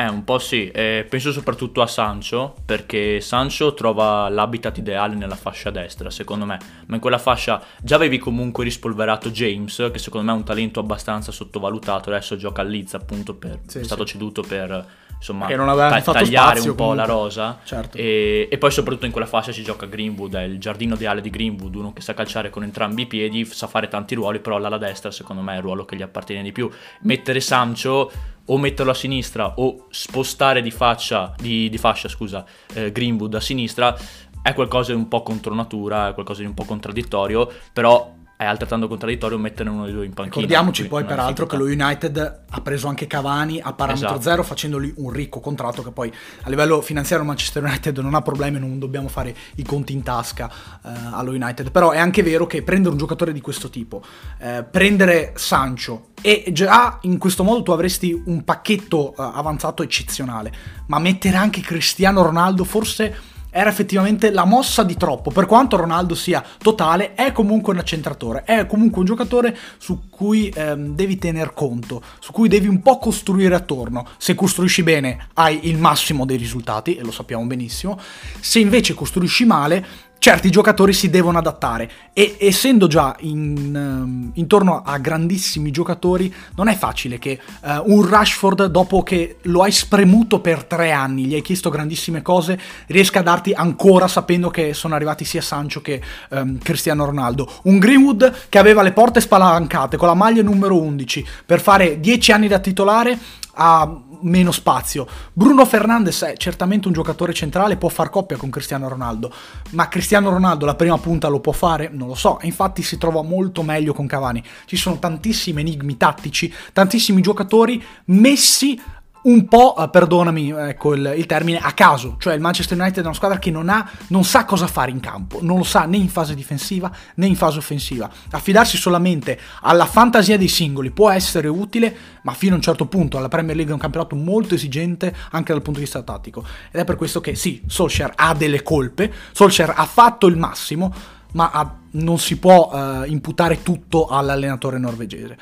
Eh, 0.00 0.08
un 0.08 0.22
po' 0.22 0.38
sì, 0.38 0.70
eh, 0.70 1.04
penso 1.08 1.32
soprattutto 1.32 1.82
a 1.82 1.88
Sancho, 1.88 2.54
perché 2.64 3.20
Sancho 3.20 3.74
trova 3.74 4.28
l'habitat 4.28 4.78
ideale 4.78 5.16
nella 5.16 5.34
fascia 5.34 5.70
destra, 5.70 6.08
secondo 6.08 6.44
me, 6.44 6.56
ma 6.86 6.94
in 6.94 7.00
quella 7.00 7.18
fascia 7.18 7.60
già 7.82 7.96
avevi 7.96 8.16
comunque 8.18 8.62
rispolverato 8.62 9.28
James, 9.30 9.90
che 9.92 9.98
secondo 9.98 10.30
me 10.30 10.36
è 10.36 10.38
un 10.38 10.44
talento 10.44 10.78
abbastanza 10.78 11.32
sottovalutato, 11.32 12.10
adesso 12.10 12.36
gioca 12.36 12.62
a 12.62 12.64
Leeds 12.64 12.94
appunto, 12.94 13.34
per, 13.34 13.58
sì, 13.66 13.80
è 13.80 13.82
stato 13.82 14.06
sì. 14.06 14.12
ceduto 14.12 14.42
per 14.42 14.86
insomma, 15.16 15.46
che 15.46 15.56
non 15.56 15.68
aveva 15.68 16.00
ta- 16.00 16.12
tagliare 16.12 16.60
un 16.60 16.66
po' 16.66 16.74
comunque. 16.74 16.96
la 16.96 17.04
rosa. 17.04 17.58
Certo. 17.64 17.96
E, 17.96 18.48
e, 18.48 18.56
poi 18.56 18.70
soprattutto 18.70 19.06
in 19.06 19.10
quella 19.10 19.26
fascia 19.26 19.50
si 19.50 19.64
gioca 19.64 19.86
Greenwood, 19.86 20.36
è 20.36 20.42
il 20.42 20.60
giardino 20.60 20.94
ideale 20.94 21.20
di 21.20 21.30
Greenwood, 21.30 21.74
uno 21.74 21.92
che 21.92 22.02
sa 22.02 22.14
calciare 22.14 22.50
con 22.50 22.62
entrambi 22.62 23.02
i 23.02 23.06
piedi, 23.06 23.44
sa 23.44 23.66
fare 23.66 23.88
tanti 23.88 24.14
ruoli, 24.14 24.38
però 24.38 24.58
l'ala 24.58 24.78
destra 24.78 25.10
secondo 25.10 25.42
me 25.42 25.54
è 25.54 25.56
il 25.56 25.62
ruolo 25.62 25.84
che 25.84 25.96
gli 25.96 26.02
appartiene 26.02 26.42
di 26.42 26.52
più. 26.52 26.70
Mettere 27.00 27.40
Sancho 27.40 28.36
o 28.48 28.58
metterlo 28.58 28.92
a 28.92 28.94
sinistra 28.94 29.54
o 29.56 29.86
spostare 29.90 30.60
di, 30.62 30.70
faccia, 30.70 31.34
di, 31.38 31.68
di 31.68 31.78
fascia 31.78 32.08
scusa, 32.08 32.44
eh, 32.74 32.92
Greenwood 32.92 33.34
a 33.34 33.40
sinistra 33.40 33.96
è 34.42 34.54
qualcosa 34.54 34.92
di 34.92 34.98
un 34.98 35.08
po' 35.08 35.22
contro 35.22 35.54
natura, 35.54 36.08
è 36.08 36.14
qualcosa 36.14 36.40
di 36.40 36.46
un 36.46 36.54
po' 36.54 36.64
contraddittorio, 36.64 37.50
però 37.72 38.16
è 38.38 38.44
altrettanto 38.44 38.86
contraddittorio 38.86 39.36
mettere 39.36 39.68
uno 39.68 39.82
dei 39.82 39.92
due 39.92 40.04
in 40.04 40.14
panchina. 40.14 40.36
Ricordiamoci 40.36 40.86
poi 40.86 41.04
peraltro 41.04 41.46
che 41.46 41.56
lo 41.56 41.64
United 41.64 42.42
ha 42.48 42.60
preso 42.60 42.86
anche 42.86 43.08
Cavani 43.08 43.58
a 43.60 43.72
parametro 43.72 44.10
esatto. 44.10 44.22
zero 44.22 44.44
facendogli 44.44 44.94
un 44.98 45.10
ricco 45.10 45.40
contratto 45.40 45.82
che 45.82 45.90
poi 45.90 46.12
a 46.42 46.48
livello 46.48 46.80
finanziario 46.80 47.26
Manchester 47.26 47.64
United 47.64 47.98
non 47.98 48.14
ha 48.14 48.22
problemi, 48.22 48.60
non 48.60 48.78
dobbiamo 48.78 49.08
fare 49.08 49.34
i 49.56 49.64
conti 49.64 49.92
in 49.92 50.04
tasca 50.04 50.48
eh, 50.84 50.88
allo 51.10 51.32
United, 51.32 51.72
però 51.72 51.90
è 51.90 51.98
anche 51.98 52.22
vero 52.22 52.46
che 52.46 52.62
prendere 52.62 52.92
un 52.92 52.98
giocatore 52.98 53.32
di 53.32 53.40
questo 53.40 53.70
tipo, 53.70 54.04
eh, 54.38 54.62
prendere 54.62 55.32
Sancho 55.34 56.10
e 56.22 56.44
già 56.52 57.00
in 57.02 57.18
questo 57.18 57.42
modo 57.42 57.64
tu 57.64 57.72
avresti 57.72 58.22
un 58.26 58.44
pacchetto 58.44 59.14
eh, 59.14 59.14
avanzato 59.16 59.82
eccezionale, 59.82 60.52
ma 60.86 61.00
mettere 61.00 61.36
anche 61.36 61.60
Cristiano 61.60 62.22
Ronaldo 62.22 62.62
forse 62.62 63.36
era 63.50 63.70
effettivamente 63.70 64.30
la 64.30 64.44
mossa 64.44 64.82
di 64.82 64.96
troppo. 64.96 65.30
Per 65.30 65.46
quanto 65.46 65.76
Ronaldo 65.76 66.14
sia 66.14 66.44
totale, 66.58 67.14
è 67.14 67.32
comunque 67.32 67.72
un 67.72 67.78
accentratore, 67.78 68.44
è 68.44 68.66
comunque 68.66 69.00
un 69.00 69.06
giocatore 69.06 69.56
su 69.78 70.08
cui 70.08 70.52
ehm, 70.54 70.94
devi 70.94 71.18
tener 71.18 71.54
conto, 71.54 72.02
su 72.18 72.32
cui 72.32 72.48
devi 72.48 72.68
un 72.68 72.82
po' 72.82 72.98
costruire 72.98 73.54
attorno. 73.54 74.06
Se 74.16 74.34
costruisci 74.34 74.82
bene 74.82 75.28
hai 75.34 75.68
il 75.68 75.78
massimo 75.78 76.24
dei 76.24 76.36
risultati, 76.36 76.96
e 76.96 77.02
lo 77.02 77.12
sappiamo 77.12 77.44
benissimo. 77.46 77.98
Se 78.40 78.58
invece 78.58 78.94
costruisci 78.94 79.44
male, 79.44 79.86
certi 80.18 80.50
giocatori 80.50 80.92
si 80.92 81.10
devono 81.10 81.38
adattare 81.38 81.90
e 82.12 82.36
essendo 82.40 82.88
già 82.88 83.14
in, 83.20 83.74
um, 83.74 84.30
intorno 84.34 84.82
a 84.84 84.98
grandissimi 84.98 85.70
giocatori 85.70 86.32
non 86.56 86.68
è 86.68 86.76
facile 86.76 87.18
che 87.18 87.38
uh, 87.62 87.82
un 87.84 88.06
Rashford 88.06 88.66
dopo 88.66 89.02
che 89.02 89.36
lo 89.42 89.62
hai 89.62 89.70
spremuto 89.70 90.40
per 90.40 90.64
tre 90.64 90.90
anni, 90.90 91.24
gli 91.24 91.34
hai 91.34 91.42
chiesto 91.42 91.70
grandissime 91.70 92.22
cose, 92.22 92.58
riesca 92.86 93.20
a 93.20 93.22
darti 93.22 93.52
ancora 93.52 94.08
sapendo 94.08 94.50
che 94.50 94.74
sono 94.74 94.94
arrivati 94.94 95.24
sia 95.24 95.40
Sancho 95.40 95.80
che 95.80 96.02
um, 96.30 96.58
Cristiano 96.58 97.04
Ronaldo. 97.04 97.50
Un 97.62 97.78
Greenwood 97.78 98.46
che 98.48 98.58
aveva 98.58 98.82
le 98.82 98.92
porte 98.92 99.20
spalancate 99.20 99.96
con 99.96 100.08
la 100.08 100.14
maglia 100.14 100.42
numero 100.42 100.80
11 100.80 101.26
per 101.46 101.60
fare 101.60 102.00
dieci 102.00 102.32
anni 102.32 102.48
da 102.48 102.58
titolare 102.58 103.18
ha 103.60 104.02
meno 104.20 104.52
spazio. 104.52 105.06
Bruno 105.32 105.64
Fernandes 105.64 106.22
è 106.22 106.36
certamente 106.36 106.86
un 106.86 106.94
giocatore 106.94 107.32
centrale, 107.32 107.76
può 107.76 107.88
far 107.88 108.08
coppia 108.10 108.36
con 108.36 108.50
Cristiano 108.50 108.88
Ronaldo, 108.88 109.32
ma 109.70 109.88
Cristiano 109.88 110.30
Ronaldo 110.30 110.64
la 110.64 110.74
prima 110.74 110.98
punta 110.98 111.28
lo 111.28 111.40
può 111.40 111.52
fare? 111.52 111.90
Non 111.92 112.08
lo 112.08 112.14
so, 112.14 112.38
infatti 112.42 112.82
si 112.82 112.98
trova 112.98 113.22
molto 113.22 113.62
meglio 113.62 113.92
con 113.92 114.06
Cavani. 114.06 114.42
Ci 114.64 114.76
sono 114.76 114.98
tantissimi 114.98 115.60
enigmi 115.60 115.96
tattici, 115.96 116.52
tantissimi 116.72 117.20
giocatori 117.20 117.82
messi 118.06 118.80
un 119.28 119.46
po', 119.46 119.76
eh, 119.78 119.88
perdonami 119.90 120.50
ecco 120.50 120.94
il, 120.94 121.14
il, 121.16 121.26
termine, 121.26 121.58
a 121.58 121.72
caso. 121.72 122.16
Cioè 122.18 122.34
il 122.34 122.40
Manchester 122.40 122.78
United 122.78 123.02
è 123.02 123.06
una 123.06 123.14
squadra 123.14 123.38
che 123.38 123.50
non, 123.50 123.68
ha, 123.68 123.88
non 124.08 124.24
sa 124.24 124.44
cosa 124.44 124.66
fare 124.66 124.90
in 124.90 125.00
campo, 125.00 125.38
non 125.42 125.58
lo 125.58 125.64
sa 125.64 125.84
né 125.84 125.96
in 125.96 126.08
fase 126.08 126.34
difensiva 126.34 126.90
né 127.16 127.26
in 127.26 127.36
fase 127.36 127.58
offensiva. 127.58 128.10
Affidarsi 128.30 128.76
solamente 128.76 129.38
alla 129.62 129.86
fantasia 129.86 130.38
dei 130.38 130.48
singoli 130.48 130.90
può 130.90 131.10
essere 131.10 131.48
utile, 131.48 131.94
ma 132.22 132.32
fino 132.32 132.54
a 132.54 132.56
un 132.56 132.62
certo 132.62 132.86
punto 132.86 133.18
la 133.18 133.28
Premier 133.28 133.54
League 133.54 133.72
è 133.72 133.74
un 133.74 133.80
campionato 133.80 134.16
molto 134.16 134.54
esigente 134.54 135.14
anche 135.30 135.52
dal 135.52 135.62
punto 135.62 135.78
di 135.78 135.84
vista 135.84 136.02
tattico. 136.02 136.44
Ed 136.70 136.80
è 136.80 136.84
per 136.84 136.96
questo 136.96 137.20
che 137.20 137.34
sì, 137.34 137.62
Solskjaer 137.66 138.12
ha 138.16 138.34
delle 138.34 138.62
colpe, 138.62 139.12
Solskjaer 139.32 139.74
ha 139.76 139.84
fatto 139.84 140.26
il 140.26 140.36
massimo, 140.36 140.92
ma 141.32 141.50
ha, 141.52 141.76
non 141.92 142.18
si 142.18 142.38
può 142.38 142.70
uh, 142.72 143.04
imputare 143.04 143.62
tutto 143.62 144.06
all'allenatore 144.06 144.78
norvegese. 144.78 145.36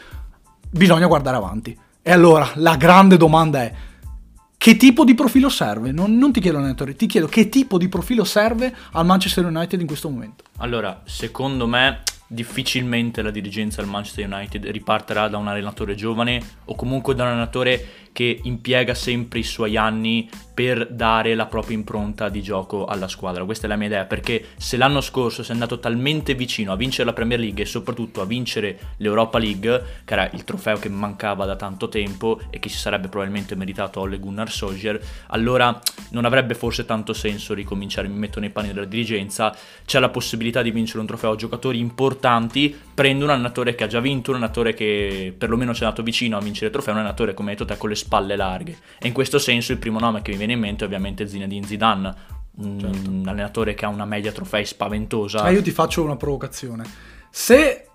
Bisogna 0.68 1.06
guardare 1.06 1.36
avanti. 1.36 1.84
E 2.08 2.12
allora 2.12 2.48
la 2.54 2.76
grande 2.76 3.16
domanda 3.16 3.62
è: 3.62 3.72
che 4.56 4.76
tipo 4.76 5.02
di 5.04 5.14
profilo 5.14 5.48
serve? 5.48 5.90
Non, 5.90 6.16
non 6.16 6.30
ti 6.30 6.38
chiedo 6.38 6.58
allenatore, 6.58 6.94
ti 6.94 7.06
chiedo 7.06 7.26
che 7.26 7.48
tipo 7.48 7.78
di 7.78 7.88
profilo 7.88 8.22
serve 8.22 8.72
al 8.92 9.04
Manchester 9.04 9.44
United 9.44 9.80
in 9.80 9.88
questo 9.88 10.08
momento. 10.08 10.44
Allora, 10.58 11.02
secondo 11.04 11.66
me 11.66 12.02
difficilmente 12.28 13.22
la 13.22 13.32
dirigenza 13.32 13.80
del 13.80 13.90
Manchester 13.90 14.24
United 14.24 14.66
riparterà 14.66 15.26
da 15.26 15.36
un 15.38 15.48
allenatore 15.48 15.96
giovane 15.96 16.40
o 16.66 16.76
comunque 16.76 17.16
da 17.16 17.24
un 17.24 17.30
allenatore 17.30 17.84
che 18.16 18.40
impiega 18.44 18.94
sempre 18.94 19.40
i 19.40 19.42
suoi 19.42 19.76
anni 19.76 20.26
per 20.56 20.88
dare 20.90 21.34
la 21.34 21.44
propria 21.44 21.76
impronta 21.76 22.30
di 22.30 22.40
gioco 22.40 22.86
alla 22.86 23.08
squadra. 23.08 23.44
Questa 23.44 23.66
è 23.66 23.68
la 23.68 23.76
mia 23.76 23.88
idea, 23.88 24.04
perché 24.06 24.42
se 24.56 24.78
l'anno 24.78 25.02
scorso 25.02 25.42
è 25.42 25.44
andato 25.50 25.78
talmente 25.78 26.34
vicino 26.34 26.72
a 26.72 26.76
vincere 26.76 27.04
la 27.04 27.12
Premier 27.12 27.38
League 27.38 27.62
e 27.62 27.66
soprattutto 27.66 28.22
a 28.22 28.24
vincere 28.24 28.78
l'Europa 28.96 29.36
League, 29.36 29.82
che 30.06 30.14
era 30.14 30.30
il 30.32 30.44
trofeo 30.44 30.78
che 30.78 30.88
mancava 30.88 31.44
da 31.44 31.56
tanto 31.56 31.90
tempo 31.90 32.40
e 32.48 32.58
che 32.58 32.70
si 32.70 32.78
sarebbe 32.78 33.08
probabilmente 33.08 33.54
meritato 33.54 34.00
Ole 34.00 34.18
Gunnar 34.18 34.50
Solskjaer, 34.50 34.98
allora 35.26 35.78
non 36.12 36.24
avrebbe 36.24 36.54
forse 36.54 36.86
tanto 36.86 37.12
senso 37.12 37.52
ricominciare, 37.52 38.08
mi 38.08 38.16
metto 38.16 38.40
nei 38.40 38.48
panni 38.48 38.72
della 38.72 38.86
dirigenza, 38.86 39.54
c'è 39.84 40.00
la 40.00 40.08
possibilità 40.08 40.62
di 40.62 40.70
vincere 40.70 41.00
un 41.00 41.06
trofeo 41.06 41.32
a 41.32 41.36
giocatori 41.36 41.78
importanti, 41.78 42.74
prendo 42.94 43.24
un 43.24 43.30
allenatore 43.30 43.74
che 43.74 43.84
ha 43.84 43.88
già 43.88 44.00
vinto, 44.00 44.30
un 44.30 44.36
allenatore 44.36 44.72
che 44.72 45.34
perlomeno 45.36 45.74
ci 45.74 45.82
è 45.82 45.84
andato 45.84 46.02
vicino 46.02 46.38
a 46.38 46.40
vincere 46.40 46.68
il 46.68 46.72
trofeo, 46.72 46.94
un 46.94 47.00
allenatore 47.00 47.34
come 47.34 47.50
hai 47.50 47.56
detto 47.56 47.70
te 47.70 47.76
con 47.78 47.90
le 47.90 47.94
spalle 48.06 48.36
larghe. 48.36 48.76
E 48.98 49.08
in 49.08 49.12
questo 49.12 49.38
senso 49.38 49.72
il 49.72 49.78
primo 49.78 49.98
nome 49.98 50.22
che 50.22 50.30
mi 50.30 50.36
viene 50.38 50.52
in 50.52 50.60
mente 50.60 50.84
è 50.84 50.86
ovviamente 50.86 51.26
Zinedine 51.26 51.66
Zidane, 51.66 52.14
un, 52.58 52.78
certo. 52.78 53.10
allenatore 53.28 53.74
che 53.74 53.84
ha 53.84 53.88
una 53.88 54.04
media 54.04 54.32
trofei 54.32 54.64
spaventosa. 54.64 55.42
Ah, 55.42 55.50
io 55.50 55.62
ti 55.62 55.72
faccio 55.72 56.02
una 56.04 56.16
provocazione. 56.16 56.84
Se 57.30 57.88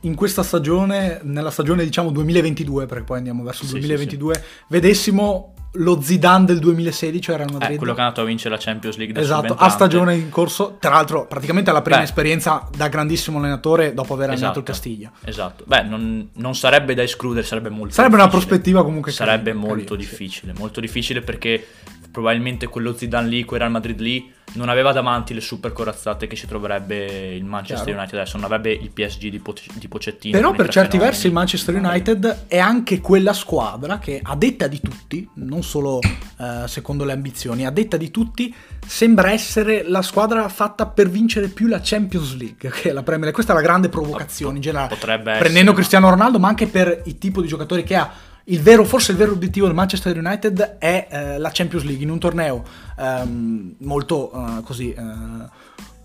in 0.00 0.14
questa 0.14 0.42
stagione, 0.42 1.20
nella 1.22 1.50
stagione 1.50 1.84
diciamo 1.84 2.10
2022, 2.10 2.86
perché 2.86 3.04
poi 3.04 3.18
andiamo 3.18 3.42
verso 3.42 3.62
il 3.64 3.68
sì, 3.68 3.78
2022, 3.78 4.34
sì, 4.34 4.40
sì. 4.40 4.46
vedessimo 4.68 5.54
lo 5.74 6.00
Zidane 6.00 6.46
del 6.46 6.58
2016 6.58 7.30
era 7.30 7.44
il 7.44 7.52
Madrid. 7.52 7.72
Eh, 7.72 7.76
quello 7.76 7.92
che 7.92 8.00
è 8.00 8.02
andato 8.02 8.22
a 8.22 8.24
vincere 8.24 8.54
la 8.54 8.60
Champions 8.60 8.96
League 8.96 9.14
da 9.14 9.20
Esatto, 9.20 9.54
a 9.54 9.68
stagione 9.68 10.14
in 10.14 10.28
corso, 10.28 10.76
tra 10.80 10.90
l'altro 10.90 11.26
praticamente 11.26 11.70
la 11.70 11.82
prima 11.82 11.98
Beh. 11.98 12.04
esperienza 12.04 12.68
da 12.76 12.88
grandissimo 12.88 13.38
allenatore 13.38 13.94
dopo 13.94 14.14
aver 14.14 14.30
esatto, 14.30 14.38
allenato 14.38 14.58
il 14.58 14.64
Castiglia. 14.64 15.12
Esatto, 15.24 15.64
beh 15.66 15.82
non, 15.82 16.28
non, 16.34 16.54
sarebbe 16.56 16.94
da 16.94 17.02
escludere, 17.02 17.46
sarebbe 17.46 17.68
molto 17.68 17.94
Sarebbe 17.94 18.16
difficile. 18.16 18.36
una 18.36 18.44
prospettiva 18.44 18.82
comunque 18.84 19.12
Sarebbe 19.12 19.50
carino, 19.50 19.66
molto 19.66 19.94
carino, 19.94 19.96
difficile, 19.96 20.52
sì. 20.54 20.58
molto 20.58 20.80
difficile 20.80 21.20
perché 21.20 21.66
probabilmente 22.10 22.66
quello 22.66 22.94
Zidane 22.94 23.28
lì, 23.28 23.44
quel 23.44 23.60
Real 23.60 23.72
Madrid 23.72 24.00
lì, 24.00 24.32
non 24.52 24.68
aveva 24.68 24.92
davanti 24.92 25.32
le 25.32 25.40
super 25.40 25.72
corazzate 25.72 26.26
che 26.26 26.34
ci 26.34 26.46
troverebbe 26.46 27.34
il 27.34 27.44
Manchester 27.44 27.84
Chiaro. 27.84 28.00
United 28.00 28.18
adesso, 28.18 28.36
non 28.36 28.46
avrebbe 28.46 28.72
il 28.72 28.90
PSG 28.90 29.28
di, 29.28 29.38
po- 29.38 29.54
di 29.74 29.88
Pocettino. 29.88 30.36
Però 30.36 30.50
per 30.52 30.68
certi 30.68 30.92
fenomeni. 30.92 31.10
versi 31.10 31.26
il 31.28 31.32
Manchester 31.32 31.74
United 31.76 32.44
è 32.48 32.58
anche 32.58 33.00
quella 33.00 33.32
squadra 33.32 33.98
che 33.98 34.20
a 34.22 34.34
detta 34.34 34.66
di 34.66 34.80
tutti, 34.80 35.28
non 35.34 35.62
solo 35.62 36.00
eh, 36.00 36.66
secondo 36.66 37.04
le 37.04 37.12
ambizioni, 37.12 37.64
a 37.64 37.70
detta 37.70 37.96
di 37.96 38.10
tutti 38.10 38.52
sembra 38.84 39.30
essere 39.30 39.84
la 39.86 40.02
squadra 40.02 40.48
fatta 40.48 40.86
per 40.86 41.08
vincere 41.08 41.48
più 41.48 41.68
la 41.68 41.80
Champions 41.82 42.36
League 42.36 42.70
che 42.74 42.92
la 42.92 43.02
Premier 43.02 43.32
League. 43.32 43.32
Questa 43.32 43.52
è 43.52 43.56
la 43.56 43.62
grande 43.62 43.88
provocazione 43.88 44.56
in 44.56 44.62
generale. 44.62 44.88
Potrebbe 44.88 45.38
Prendendo 45.38 45.58
essere, 45.58 45.74
Cristiano 45.74 46.10
Ronaldo, 46.10 46.38
ma 46.40 46.48
anche 46.48 46.66
per 46.66 47.02
il 47.04 47.18
tipo 47.18 47.40
di 47.40 47.46
giocatori 47.46 47.84
che 47.84 47.94
ha 47.94 48.10
il 48.44 48.60
vero, 48.60 48.84
forse 48.84 49.12
il 49.12 49.18
vero 49.18 49.32
obiettivo 49.32 49.66
del 49.66 49.74
Manchester 49.74 50.16
United 50.16 50.76
è 50.78 51.06
eh, 51.10 51.38
la 51.38 51.50
Champions 51.52 51.84
League 51.84 52.02
in 52.02 52.10
un 52.10 52.18
torneo 52.18 52.64
ehm, 52.98 53.74
molto 53.78 54.34
uh, 54.34 54.62
così 54.62 54.94
uh, 54.96 55.48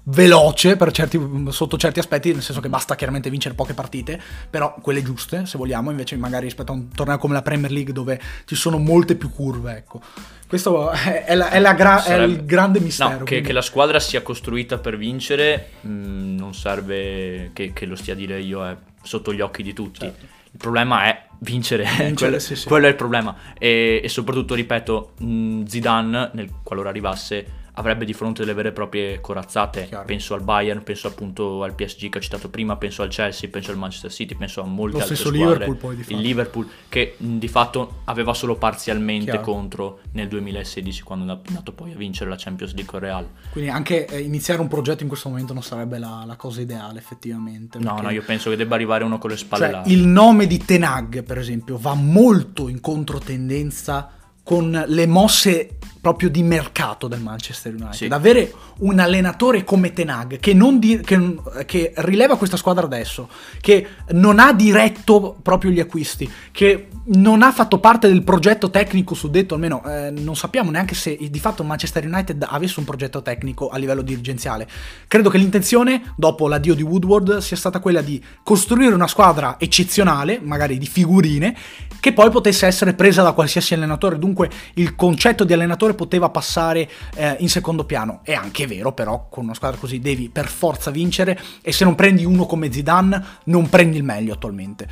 veloce 0.08 0.77
certi, 0.92 1.20
sotto 1.50 1.77
certi 1.77 2.00
aspetti, 2.00 2.32
nel 2.32 2.42
senso 2.42 2.62
che 2.62 2.70
basta 2.70 2.96
chiaramente 2.96 3.30
vincere 3.30 3.56
poche 3.56 3.74
partite, 3.74 4.22
però 4.50 4.75
quelle 4.82 5.01
giuste, 5.01 5.46
se 5.46 5.58
vogliamo, 5.58 5.89
invece 5.89 6.15
magari 6.18 6.46
rispetto 6.46 6.72
a 6.72 6.75
un 6.75 6.89
torneo 6.89 7.18
come 7.18 7.34
la 7.34 7.42
Premier 7.42 7.72
League 7.72 7.94
dove 7.94 8.20
ci 8.46 8.56
sono 8.56 8.77
molte 8.77 9.15
più 9.15 9.32
curve, 9.32 9.75
ecco. 9.77 10.01
Questo 10.48 10.92
è, 10.92 11.34
la, 11.34 11.50
è, 11.50 11.60
la 11.60 11.74
gra- 11.74 12.00
Sarebbe... 12.00 12.24
è 12.24 12.27
il 12.27 12.46
grande 12.46 12.80
mistero. 12.80 13.20
No, 13.20 13.24
che, 13.24 13.42
che, 13.42 13.51
la 13.51 13.63
squadra 13.63 14.00
sia 14.00 14.22
costruita 14.22 14.77
per 14.77 14.98
vincere 14.98 15.70
mh, 15.82 15.89
mm, 15.89 16.38
non 16.38 16.54
serve 16.54 17.50
che, 17.54 17.74
che, 17.74 17.86
lo 17.86 17.96
stia 17.96 18.13
a 18.13 18.15
dire 18.15 18.39
io, 18.39 18.63
è 18.63 18.75
sotto 19.01 19.34
gli 19.34 19.42
occhi 19.42 19.63
di 19.63 19.74
tutti. 19.74 20.01
Certo. 20.01 20.35
Il 20.56 20.62
problema 20.62 21.04
è 21.04 21.28
vincere, 21.40 21.84
vincere 22.00 22.14
quello, 22.14 22.40
sì, 22.40 22.56
sì. 22.56 22.66
quello, 22.66 22.86
è 22.86 22.90
il 22.90 22.96
problema. 22.96 23.36
E, 23.60 24.00
e 24.02 24.08
soprattutto, 24.08 24.56
ripeto, 24.56 25.12
mh, 25.20 25.64
Zidane, 25.66 26.30
nel, 26.32 26.50
qualora 26.64 26.88
arrivasse, 26.88 27.64
avrebbe 27.75 28.05
di 28.05 28.13
fronte 28.13 28.41
delle 28.41 28.53
vere 28.53 28.70
e 28.70 28.72
proprie 28.72 29.22
corazzate. 29.22 29.86
Chiaro. 29.88 30.05
Penso 30.05 30.34
al 30.34 30.41
Bayern, 30.41 30.84
penso 30.84 31.08
appunto 31.08 31.63
al 31.63 31.74
PSG 31.74 32.10
che 32.10 32.17
ho 32.17 32.22
citato 32.22 32.50
prima, 32.50 32.75
penso 32.75 33.01
al 33.01 33.10
Chelsea, 33.10 33.50
penso 33.50 33.72
al 33.72 33.77
Manchester 33.77 34.12
City, 34.12 34.36
penso 34.36 34.62
a 34.62 34.65
molte 34.65 34.98
Lo 34.98 35.01
altre 35.01 35.15
squadre. 35.15 35.39
Liverpool 35.39 35.75
poi 35.75 35.96
di 35.96 36.03
fatto. 36.03 36.15
Il 36.15 36.22
Liverpool 36.22 36.70
che 36.89 37.15
di 37.17 37.48
fatto 37.48 38.01
aveva 38.05 38.34
solo 38.34 38.55
parzialmente 38.55 39.32
Chiaro. 39.32 39.46
contro 39.46 40.00
nel 40.12 40.27
2016 40.27 41.03
quando 41.03 41.25
è 41.25 41.38
andato 41.48 41.74
poi 41.74 41.91
a 41.91 41.96
vincere 41.96 42.29
la 42.29 42.38
Champions 42.38 42.74
League 42.74 42.91
con 42.91 43.00
Real. 43.00 43.27
Quindi 43.51 43.70
anche 43.70 44.05
eh, 44.05 44.20
iniziare 44.20 44.62
un 44.62 44.67
progetto 44.67 45.03
in 45.03 45.10
questo 45.10 45.29
momento 45.29 45.53
non 45.53 45.63
sarebbe 45.63 45.98
la, 45.98 46.24
la 46.25 46.36
cosa 46.36 46.62
ideale 46.62 47.00
effettivamente. 47.00 47.79
No, 47.79 48.00
no, 48.01 48.10
io 48.10 48.24
penso 48.24 48.50
che 48.50 48.55
debba 48.55 48.75
arrivare 48.75 49.03
uno 49.03 49.17
con 49.17 49.29
le 49.29 49.38
spalle 49.38 49.63
cioè, 49.63 49.72
larghe. 49.72 49.91
Il 49.91 50.05
nome 50.05 50.48
di 50.48 50.58
Tenag 50.58 51.24
per 51.24 51.38
esempio 51.38 51.77
va 51.77 51.94
molto 51.94 52.67
in 52.70 52.79
controtendenza 52.79 54.10
con 54.46 54.86
le 54.88 55.08
mosse 55.08 55.78
proprio 56.06 56.30
di 56.30 56.44
mercato 56.44 57.08
del 57.08 57.20
Manchester 57.20 57.74
United. 57.74 57.94
Sì. 57.94 58.06
Avere 58.12 58.54
un 58.82 59.00
allenatore 59.00 59.64
come 59.64 59.92
Tenag 59.92 60.38
che, 60.38 60.56
di, 60.78 61.00
che, 61.04 61.36
che, 61.66 61.94
rileva 61.96 62.38
questa 62.38 62.58
squadra 62.58 62.86
adesso, 62.86 63.28
che 63.60 63.88
non 64.10 64.38
ha 64.38 64.54
diretto 64.54 65.36
proprio 65.42 65.72
gli 65.72 65.80
acquisti, 65.80 66.30
che 66.52 66.90
non 67.06 67.42
ha 67.42 67.52
fatto 67.52 67.80
parte 67.80 68.08
del 68.08 68.24
progetto 68.24 68.70
tecnico 68.70 69.16
suddetto, 69.16 69.56
almeno 69.56 69.84
eh, 69.84 70.12
non 70.12 70.36
sappiamo 70.36 70.70
neanche 70.70 70.94
se 70.94 71.18
di 71.18 71.40
fatto 71.40 71.64
Manchester 71.64 72.06
United 72.06 72.46
avesse 72.48 72.80
un 72.80 72.86
progetto 72.86 73.24
tecnico 73.24 73.70
a 73.70 73.78
livello 73.78 74.04
dirigenziale. 74.04 74.68
Credo 75.08 75.32
che 75.32 75.40
l'intenzione, 75.40 76.14
dopo 76.16 76.48
l'addio 76.48 76.75
di 76.75 76.84
Woodward, 76.84 77.40
sia 77.40 77.58
stata 77.58 77.80
quella 77.80 78.02
di 78.02 78.24
costruire 78.44 78.94
una 78.94 79.08
squadra 79.08 79.56
eccezionale, 79.58 80.40
magari 80.40 80.78
di 80.78 80.86
figurine, 80.86 81.56
che 82.00 82.14
poi 82.14 82.30
potesse 82.30 82.68
essere 82.68 82.94
presa 82.94 83.24
da 83.24 83.32
qualsiasi 83.32 83.74
allenatore. 83.74 84.20
Dunque 84.20 84.35
il 84.75 84.96
concetto 84.96 85.44
di 85.44 85.54
allenatore 85.54 85.94
poteva 85.94 86.30
passare 86.30 86.89
eh, 87.15 87.36
in 87.39 87.50
secondo 87.50 87.86
piano. 87.86 88.20
È 88.24 88.34
anche 88.34 88.68
vero, 88.68 88.94
però, 88.94 89.27
con 89.30 89.44
una 89.44 89.54
squadra 89.54 89.80
così 89.80 90.00
devi 90.00 90.30
per 90.30 90.48
forza 90.48 90.92
vincere 90.92 91.39
e 91.62 91.72
se 91.72 91.84
non 91.84 91.96
prendi 91.96 92.25
uno 92.25 92.46
come 92.46 92.72
Zidane, 92.72 93.24
non 93.46 93.70
prendi 93.70 93.98
il 93.98 94.04
meglio 94.04 94.34
attualmente. 94.34 94.88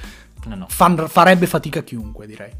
No, 0.45 0.55
no. 0.55 0.65
Fan, 0.69 1.07
farebbe 1.07 1.47
fatica 1.47 1.83
chiunque, 1.83 2.27
direi. 2.27 2.51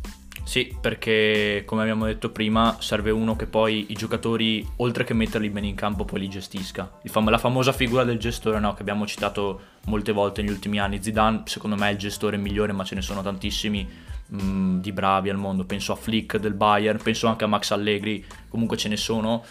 Sì, 0.44 0.76
perché 0.80 1.64
come 1.66 1.84
abbiamo 1.84 2.06
detto 2.06 2.30
prima, 2.30 2.76
serve 2.80 3.12
uno 3.12 3.36
che 3.36 3.46
poi 3.46 3.86
i 3.90 3.94
giocatori, 3.94 4.66
oltre 4.78 5.06
che 5.06 5.14
metterli 5.14 5.50
bene 5.50 5.68
in 5.68 5.76
campo, 5.76 6.04
poi 6.04 6.20
li 6.20 6.30
gestisca. 6.30 7.00
Fam- 7.06 7.30
la 7.30 7.38
famosa 7.38 7.72
figura 7.72 8.04
del 8.04 8.20
gestore, 8.20 8.60
no, 8.60 8.74
che 8.74 8.82
abbiamo 8.82 9.08
citato 9.08 9.62
molte 9.86 10.12
volte 10.12 10.42
negli 10.42 10.52
ultimi 10.52 10.80
anni. 10.80 11.02
Zidane, 11.02 11.44
secondo 11.46 11.78
me, 11.78 11.88
è 11.88 11.92
il 11.94 11.98
gestore 11.98 12.38
migliore, 12.38 12.74
ma 12.74 12.84
ce 12.84 12.96
ne 12.96 13.02
sono 13.02 13.22
tantissimi 13.22 13.88
mh, 14.34 14.80
di 14.80 14.92
bravi 14.92 15.30
al 15.30 15.38
mondo. 15.38 15.66
Penso 15.66 15.92
a 15.94 15.96
Flick 15.96 16.38
del 16.38 16.54
Bayern, 16.54 17.00
penso 17.02 17.28
anche 17.28 17.44
a 17.44 17.48
Max 17.48 17.72
Allegri, 17.72 18.26
comunque 18.50 18.78
ce 18.78 18.90
ne 18.90 18.98
sono. 18.98 19.44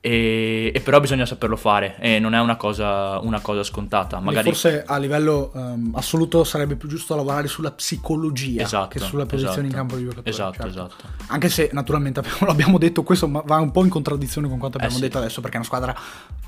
E, 0.00 0.70
e, 0.72 0.80
però 0.80 1.00
bisogna 1.00 1.26
saperlo 1.26 1.56
fare 1.56 1.96
e 1.98 2.20
non 2.20 2.32
è 2.32 2.40
una 2.40 2.56
cosa, 2.56 3.18
una 3.18 3.40
cosa 3.40 3.64
scontata. 3.64 4.20
Magari... 4.20 4.46
Forse 4.46 4.84
a 4.86 4.96
livello 4.96 5.50
um, 5.54 5.92
assoluto 5.96 6.44
sarebbe 6.44 6.76
più 6.76 6.88
giusto 6.88 7.16
lavorare 7.16 7.48
sulla 7.48 7.72
psicologia 7.72 8.62
esatto, 8.62 8.88
che 8.90 9.00
sulla 9.00 9.26
posizione 9.26 9.66
esatto, 9.66 9.66
in 9.66 9.72
campo 9.72 9.96
di 9.96 10.04
giocatore. 10.04 10.30
Esatto, 10.30 10.52
certo. 10.52 10.68
esatto. 10.68 11.04
Anche 11.26 11.48
se 11.48 11.70
naturalmente 11.72 12.20
abbiamo, 12.20 12.46
l'abbiamo 12.46 12.78
detto, 12.78 13.02
questo 13.02 13.28
va 13.28 13.56
un 13.56 13.72
po' 13.72 13.82
in 13.82 13.90
contraddizione 13.90 14.48
con 14.48 14.58
quanto 14.58 14.76
abbiamo 14.76 14.96
eh, 14.96 15.00
detto 15.00 15.18
sì. 15.18 15.24
adesso 15.24 15.40
perché 15.40 15.56
è 15.56 15.58
una 15.58 15.66
squadra 15.66 15.96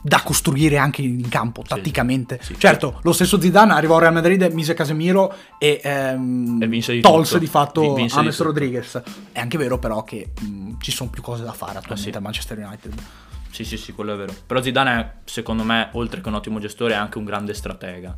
da 0.01 0.23
costruire 0.23 0.79
anche 0.79 1.03
in 1.03 1.29
campo, 1.29 1.63
sì, 1.63 1.69
tatticamente. 1.69 2.39
Sì, 2.41 2.55
certo, 2.57 3.01
lo 3.03 3.13
stesso 3.13 3.41
Zidane 3.41 3.73
arrivò 3.73 3.97
al 3.97 4.03
Real 4.03 4.13
Madrid, 4.13 4.43
mise 4.53 4.75
Casemiro 4.75 5.35
e, 5.59 5.81
ehm, 5.83 6.63
e 6.63 6.69
di 6.69 7.01
tolse 7.01 7.33
tutto. 7.33 7.39
di 7.39 7.47
fatto 7.47 7.97
James 7.97 8.41
Rodriguez. 8.41 9.03
È 9.33 9.41
anche 9.41 9.59
vero 9.59 9.79
però 9.79 10.05
che 10.05 10.31
mh, 10.41 10.75
ci 10.81 10.93
sono 10.93 11.11
più 11.11 11.21
cose 11.21 11.43
da 11.43 11.53
fare 11.53 11.79
attualmente 11.79 12.17
a 12.17 12.21
Manchester 12.21 12.59
United. 12.59 12.95
Sì, 13.51 13.65
sì, 13.65 13.77
sì, 13.77 13.93
quello 13.93 14.15
è 14.15 14.17
vero. 14.17 14.35
Però 14.47 14.63
Zidane, 14.63 15.01
è, 15.01 15.13
secondo 15.25 15.65
me, 15.65 15.89
oltre 15.93 16.21
che 16.21 16.29
un 16.29 16.35
ottimo 16.35 16.59
gestore, 16.59 16.95
è 16.95 16.97
anche 16.97 17.19
un 17.19 17.25
grande 17.25 17.55
stratega. 17.55 18.17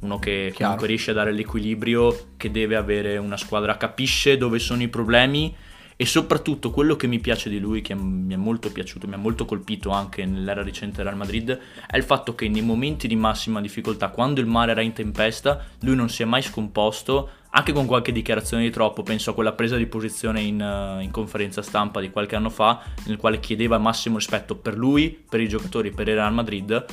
Uno 0.00 0.18
che 0.18 0.46
Chiaro. 0.46 0.56
comunque 0.56 0.86
riesce 0.86 1.10
a 1.10 1.14
dare 1.14 1.32
l'equilibrio 1.32 2.32
che 2.36 2.50
deve 2.50 2.76
avere 2.76 3.18
una 3.18 3.36
squadra, 3.36 3.76
capisce 3.76 4.38
dove 4.38 4.58
sono 4.58 4.82
i 4.82 4.88
problemi 4.88 5.54
e 6.00 6.06
soprattutto 6.06 6.70
quello 6.70 6.96
che 6.96 7.06
mi 7.06 7.18
piace 7.18 7.50
di 7.50 7.58
lui, 7.58 7.82
che 7.82 7.94
mi 7.94 8.32
è 8.32 8.36
molto 8.38 8.72
piaciuto, 8.72 9.06
mi 9.06 9.12
ha 9.12 9.18
molto 9.18 9.44
colpito 9.44 9.90
anche 9.90 10.24
nell'era 10.24 10.62
recente 10.62 11.02
Real 11.02 11.14
Madrid, 11.14 11.58
è 11.86 11.98
il 11.98 12.02
fatto 12.04 12.34
che 12.34 12.48
nei 12.48 12.62
momenti 12.62 13.06
di 13.06 13.16
massima 13.16 13.60
difficoltà, 13.60 14.08
quando 14.08 14.40
il 14.40 14.46
mare 14.46 14.70
era 14.70 14.80
in 14.80 14.94
tempesta, 14.94 15.62
lui 15.80 15.94
non 15.94 16.08
si 16.08 16.22
è 16.22 16.24
mai 16.24 16.40
scomposto, 16.40 17.28
anche 17.50 17.72
con 17.72 17.86
qualche 17.86 18.12
dichiarazione 18.12 18.62
di 18.62 18.70
troppo, 18.70 19.02
penso 19.02 19.30
a 19.30 19.34
quella 19.34 19.52
presa 19.52 19.76
di 19.76 19.86
posizione 19.86 20.40
in, 20.40 20.60
uh, 20.60 21.00
in, 21.00 21.10
conferenza 21.10 21.62
stampa 21.62 22.00
di 22.00 22.10
qualche 22.10 22.36
anno 22.36 22.50
fa, 22.50 22.80
nel 23.06 23.16
quale 23.16 23.40
chiedeva 23.40 23.78
massimo 23.78 24.16
rispetto 24.16 24.56
per 24.56 24.76
lui, 24.76 25.10
per 25.28 25.40
i 25.40 25.48
giocatori, 25.48 25.90
per 25.90 26.08
il 26.08 26.14
Real 26.14 26.32
Madrid. 26.32 26.84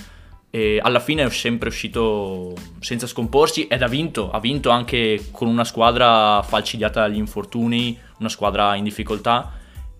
E 0.50 0.80
alla 0.82 1.00
fine 1.00 1.24
è 1.24 1.30
sempre 1.30 1.68
uscito 1.70 2.54
senza 2.80 3.06
scomporsi 3.06 3.68
ed 3.68 3.84
ha 3.84 3.88
vinto, 3.88 4.32
ha 4.32 4.40
vinto 4.40 4.70
anche 4.70 5.28
con 5.32 5.48
una 5.48 5.66
squadra 5.66 6.42
falcidiata 6.42 7.02
dagli 7.02 7.18
infortuni, 7.18 8.00
una 8.20 8.30
squadra 8.30 8.76
in 8.76 8.86
difficoltà 8.86 9.57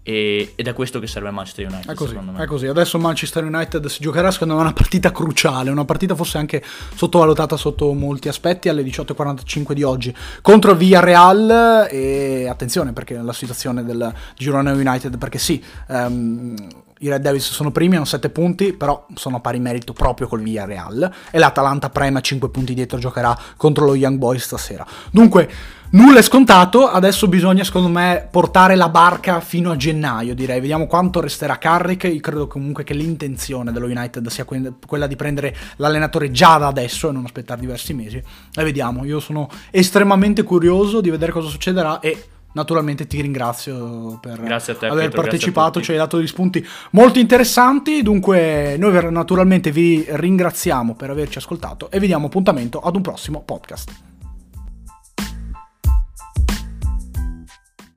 ed 0.10 0.66
è 0.66 0.72
questo 0.72 1.00
che 1.00 1.08
serve 1.08 1.28
a 1.28 1.32
Manchester 1.32 1.66
United. 1.66 1.92
È 1.92 1.94
così, 1.94 2.18
è 2.38 2.46
così. 2.46 2.68
Adesso 2.68 2.98
Manchester 2.98 3.44
United 3.44 3.88
si 3.88 4.00
giocherà 4.00 4.32
secondo 4.32 4.56
me 4.56 4.62
una 4.62 4.72
partita 4.72 5.12
cruciale, 5.12 5.70
una 5.70 5.84
partita 5.84 6.16
forse 6.16 6.38
anche 6.38 6.64
sottovalutata 6.96 7.58
sotto 7.58 7.92
molti 7.92 8.30
aspetti 8.30 8.70
alle 8.70 8.84
18.45 8.84 9.74
di 9.74 9.84
oggi 9.84 10.16
contro 10.42 10.72
il 10.72 10.78
Villarreal 10.78 11.90
e 11.92 12.48
attenzione 12.48 12.94
perché 12.94 13.18
la 13.18 13.34
situazione 13.34 13.84
del 13.84 14.14
Girona 14.38 14.72
United 14.72 15.18
perché 15.18 15.40
sì, 15.40 15.62
um, 15.88 16.56
i 17.00 17.10
Red 17.10 17.22
Devils 17.22 17.52
sono 17.52 17.72
primi, 17.72 17.98
hanno 17.98 18.06
7 18.06 18.30
punti, 18.30 18.72
però 18.72 19.06
sono 19.14 19.38
a 19.38 19.40
pari 19.42 19.60
merito 19.60 19.92
proprio 19.92 20.28
col 20.28 20.42
Villarreal 20.42 21.14
e 21.32 21.38
l'Atalanta 21.38 21.90
prema 21.90 22.22
5 22.22 22.50
punti 22.50 22.74
dietro, 22.74 22.98
giocherà 22.98 23.38
contro 23.58 23.86
lo 23.86 23.94
Young 23.94 24.18
Boys 24.18 24.44
stasera. 24.44 24.88
Dunque, 25.12 25.50
nulla 25.92 26.20
è 26.20 26.22
scontato, 26.22 26.88
adesso 26.88 27.28
bisogna 27.28 27.64
secondo 27.64 27.88
me 27.88 28.28
portare 28.30 28.76
la 28.76 28.90
barca 28.90 29.40
fino 29.40 29.72
a 29.72 29.76
gennaio, 29.76 30.36
direi, 30.36 30.60
vediamo 30.60 30.88
quanto 30.88 31.20
resterà 31.20 31.58
carica, 31.58 32.08
io 32.08 32.20
credo 32.20 32.48
comunque 32.48 32.84
che 32.84 32.94
l'intenzione 32.94 33.72
dello 33.72 33.86
United 33.86 34.28
sia 34.28 34.46
quella 34.46 35.08
di 35.08 35.16
prendere 35.16 35.56
l'allenatore 35.78 36.32
già 36.32 36.58
da 36.58 36.68
adesso 36.68 37.10
e 37.10 37.12
non 37.12 37.26
aspettare 37.26 37.60
diversi 37.60 37.94
mesi. 37.94 38.18
E 38.18 38.64
vediamo, 38.64 39.06
io 39.06 39.20
sono 39.20 39.50
estremamente 39.72 40.44
curioso 40.44 41.02
di 41.02 41.10
vedere 41.10 41.32
cosa 41.32 41.50
succederà 41.50 42.00
e 42.00 42.26
naturalmente 42.54 43.06
ti 43.06 43.22
ringrazio 43.22 44.18
per 44.20 44.38
te, 44.40 44.88
aver 44.88 45.10
Pietro, 45.10 45.22
partecipato, 45.22 45.82
ci 45.82 45.92
hai 45.92 45.98
dato 45.98 46.18
degli 46.18 46.28
spunti 46.28 46.66
molto 46.92 47.20
interessanti, 47.20 48.02
dunque 48.02 48.76
noi 48.78 49.12
naturalmente 49.12 49.72
vi 49.72 50.06
ringraziamo 50.08 50.96
per 50.96 51.12
averci 51.12 51.38
ascoltato 51.38 51.92
e 51.92 52.00
vi 52.00 52.08
diamo 52.08 52.26
appuntamento 52.26 52.80
ad 52.80 52.96
un 52.96 53.02
prossimo 53.02 53.42
podcast. 53.42 53.92